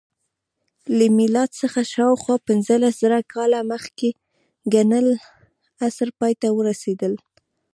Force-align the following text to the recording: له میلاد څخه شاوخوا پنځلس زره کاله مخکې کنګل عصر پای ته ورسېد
له 0.97 1.05
میلاد 1.17 1.49
څخه 1.61 1.81
شاوخوا 1.93 2.35
پنځلس 2.47 2.93
زره 3.03 3.19
کاله 3.33 3.59
مخکې 3.71 4.09
کنګل 4.71 5.07
عصر 5.85 6.09
پای 6.19 6.33
ته 6.41 6.47
ورسېد 6.57 7.01